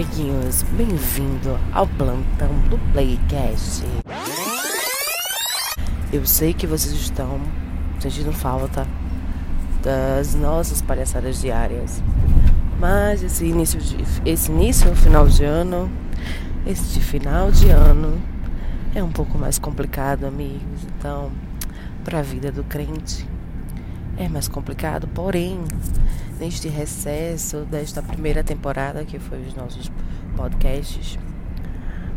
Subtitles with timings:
[0.00, 3.84] amiguinhos, bem-vindo ao plantão do Playcast.
[6.10, 7.38] Eu sei que vocês estão
[7.98, 8.86] sentindo falta
[9.82, 12.02] das nossas palhaçadas diárias,
[12.78, 15.90] mas esse início, de, esse início, final de ano,
[16.66, 18.18] este final de ano
[18.94, 20.82] é um pouco mais complicado, amigos.
[20.96, 21.30] Então,
[22.04, 23.28] para a vida do crente
[24.16, 25.60] é mais complicado, porém
[26.40, 29.92] neste recesso desta primeira temporada, que foi os nossos
[30.34, 31.18] podcasts.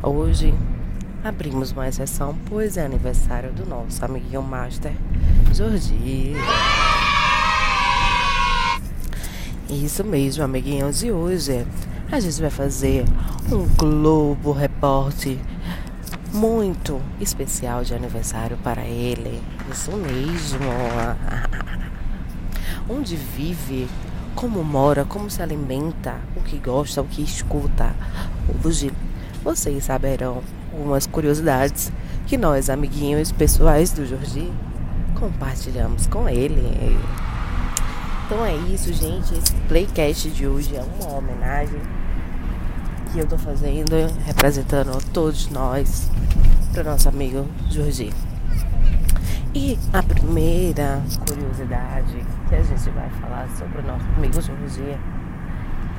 [0.01, 0.53] Hoje
[1.21, 4.93] abrimos uma exceção, pois é aniversário do nosso amiguinho Master
[5.53, 6.33] Jordi.
[9.69, 11.67] Isso mesmo, amiguinhos, e hoje
[12.09, 13.03] a gente vai fazer
[13.51, 15.37] um Globo Repórter
[16.31, 19.41] muito especial de aniversário para ele.
[19.69, 20.69] Isso mesmo.
[22.89, 23.87] Onde vive
[24.43, 27.95] como mora, como se alimenta, o que gosta, o que escuta.
[28.61, 28.91] Hoje
[29.41, 31.93] vocês saberão algumas curiosidades
[32.27, 34.51] que nós, amiguinhos pessoais do Jordi,
[35.17, 36.99] compartilhamos com ele.
[38.25, 39.33] Então é isso, gente.
[39.33, 41.79] Esse playcast de hoje é uma homenagem
[43.13, 43.93] que eu tô fazendo,
[44.25, 46.11] representando todos nós,
[46.73, 48.11] para nosso amigo Jordi.
[49.55, 54.97] E a primeira curiosidade que a gente vai falar sobre o nosso amigo Jorge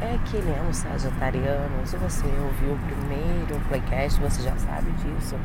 [0.03, 1.87] é que ele é um sagitariano.
[1.87, 5.37] Se você ouviu o primeiro playcast, você já sabe disso.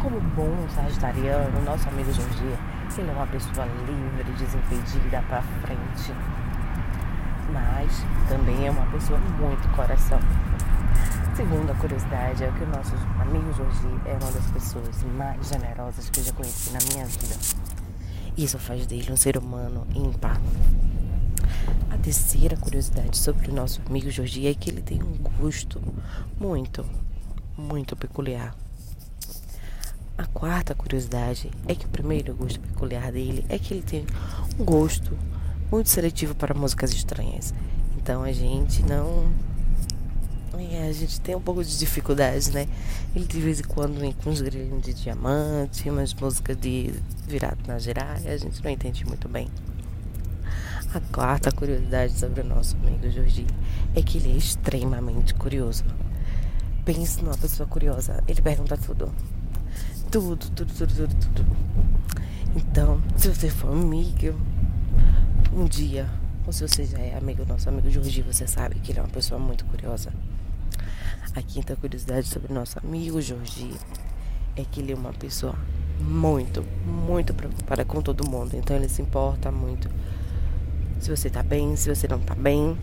[0.00, 2.56] Como bom sagitariano, nosso amigo Jorge,
[2.96, 6.14] ele é uma pessoa livre, desimpedida para frente.
[7.52, 10.18] Mas também é uma pessoa muito coração.
[11.36, 16.20] Segunda curiosidade é que o nosso amigo Jorge é uma das pessoas mais generosas que
[16.20, 17.34] eu já conheci na minha vida.
[18.38, 20.40] Isso faz dele um ser humano ímpar.
[21.90, 25.82] A terceira curiosidade sobre o nosso amigo Jorge é que ele tem um gosto
[26.38, 26.86] muito,
[27.58, 28.54] muito peculiar.
[30.16, 34.06] A quarta curiosidade é que o primeiro gosto peculiar dele é que ele tem
[34.56, 35.18] um gosto
[35.68, 37.52] muito seletivo para músicas estranhas.
[37.98, 39.26] Então a gente não
[40.58, 42.66] é, a gente tem um pouco de dificuldade, né?
[43.14, 46.94] Ele de vez em quando vem com uns grelhinhos de diamante, umas músicas de
[47.26, 49.48] virado na gerais, a gente não entende muito bem.
[50.94, 53.46] A quarta curiosidade sobre o nosso amigo Jordi
[53.96, 55.84] é que ele é extremamente curioso.
[56.84, 59.12] Pense numa pessoa curiosa, ele pergunta tudo.
[60.10, 61.56] Tudo, tudo, tudo, tudo, tudo.
[62.54, 64.38] Então, se você for amigo,
[65.52, 66.08] um dia,
[66.46, 69.02] ou se você já é amigo do nosso amigo Jordi, você sabe que ele é
[69.02, 70.12] uma pessoa muito curiosa.
[71.34, 73.72] A quinta curiosidade sobre nosso amigo Jorge
[74.54, 75.56] é que ele é uma pessoa
[75.98, 78.54] muito, muito preocupada com todo mundo.
[78.54, 79.88] Então ele se importa muito
[81.00, 82.78] se você tá bem, se você não tá bem.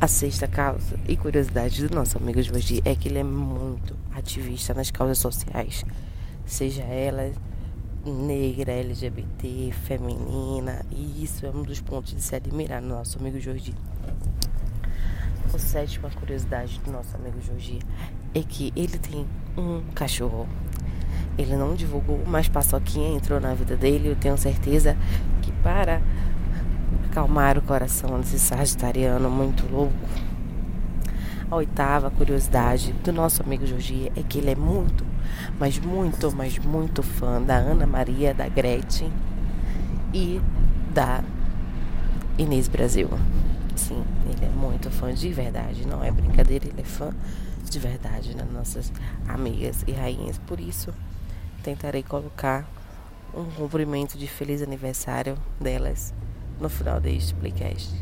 [0.00, 4.74] A sexta causa e curiosidade do nosso amigo Jorge é que ele é muito ativista
[4.74, 5.84] nas causas sociais,
[6.44, 7.30] seja ela
[8.04, 13.38] negra, LGBT, feminina, e isso é um dos pontos de se admirar no nosso amigo
[13.38, 13.74] Jorge.
[15.52, 17.80] A sétima curiosidade do nosso amigo Jorge
[18.34, 20.48] é que ele tem um cachorro.
[21.36, 24.08] Ele não divulgou, mas Paçoquinha entrou na vida dele.
[24.08, 24.96] Eu tenho certeza
[25.42, 26.00] que para
[27.06, 29.94] acalmar o coração desse sagitariano muito louco.
[31.50, 35.04] A oitava curiosidade do nosso amigo Jorge é que ele é muito,
[35.58, 39.12] mas muito, mas muito fã da Ana Maria, da Gretchen
[40.14, 40.40] e
[40.94, 41.24] da
[42.38, 43.10] Inês Brasil.
[43.90, 47.12] Sim, ele é muito fã de verdade, não é brincadeira, ele é fã
[47.68, 48.92] de verdade das nossas
[49.26, 50.38] amigas e rainhas.
[50.38, 50.94] Por isso,
[51.64, 52.70] tentarei colocar
[53.34, 56.14] um cumprimento de feliz aniversário delas
[56.60, 57.92] no final deste playcast.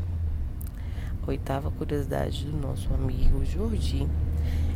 [1.27, 4.07] Oitava curiosidade do nosso amigo Jordi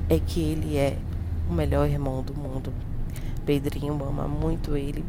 [0.09, 0.97] é que ele é
[1.47, 2.73] o melhor irmão do mundo.
[3.45, 5.05] Pedrinho ama muito ele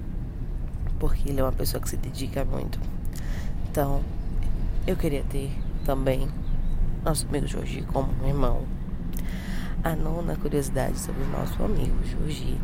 [0.99, 2.77] porque ele é uma pessoa que se dedica muito.
[3.69, 4.01] Então,
[4.85, 6.29] eu queria ter também
[7.03, 8.65] nosso amigo Jorge como um irmão.
[9.83, 12.59] A nona curiosidade sobre o nosso amigo Jorge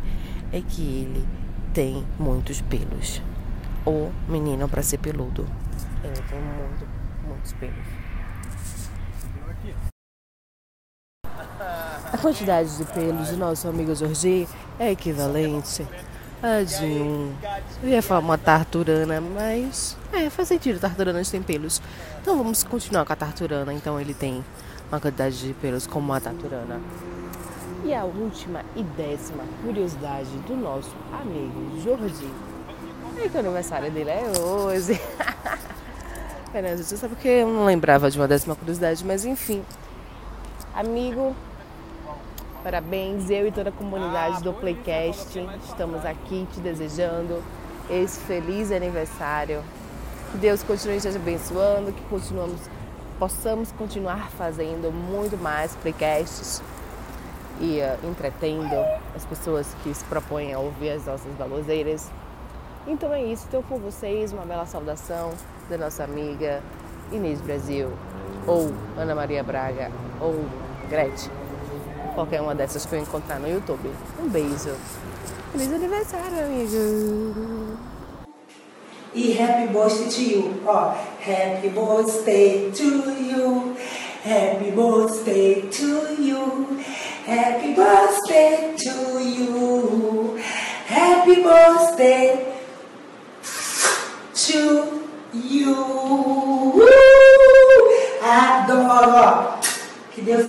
[0.52, 1.28] é que ele
[1.74, 3.22] tem muitos pelos.
[3.86, 5.46] O menino para ser peludo.
[6.02, 6.86] Ele tem muito,
[7.26, 8.00] muitos pelos.
[12.12, 15.86] A quantidade de pelos do nosso amigo Jorge é equivalente
[16.82, 17.32] um.
[17.82, 19.96] Eu ia falar uma tarturana, mas.
[20.12, 21.80] É, faz sentido, tarturanas têm pelos.
[22.20, 23.72] Então vamos continuar com a tarturana.
[23.72, 24.44] Então ele tem
[24.90, 26.80] uma quantidade de pelos como a tarturana.
[27.84, 32.28] E a última e décima curiosidade do nosso amigo Jordi
[33.18, 35.00] é que o aniversário dele é hoje.
[36.52, 39.62] Pera, você sabe que eu não lembrava de uma décima curiosidade, mas enfim.
[40.74, 41.34] Amigo,
[42.62, 47.42] parabéns, eu e toda a comunidade do Playcast estamos aqui te desejando
[47.88, 49.62] esse feliz aniversário.
[50.32, 52.60] Que Deus continue te abençoando, que continuamos,
[53.18, 56.62] possamos continuar fazendo muito mais playcasts
[57.60, 58.74] e uh, entretendo
[59.14, 62.10] as pessoas que se propõem a ouvir as nossas baloseiras.
[62.86, 65.32] Então é isso, estou com vocês uma bela saudação
[65.68, 66.62] da nossa amiga
[67.12, 67.90] Inês Brasil,
[68.46, 69.90] ou Ana Maria Braga,
[70.20, 70.44] ou
[70.88, 71.30] Gretchen,
[72.10, 73.90] qualquer uma dessas que eu encontrar no YouTube.
[74.18, 74.76] Um beijo.
[75.52, 77.76] Feliz aniversário, amigo!
[79.12, 80.62] E happy birthday to you.
[80.66, 80.94] Ó,
[81.26, 82.84] happy birthday to
[83.20, 83.76] you.
[84.22, 86.78] Happy birthday to you.
[87.26, 90.38] Happy birthday to you.
[90.86, 92.49] Happy birthday to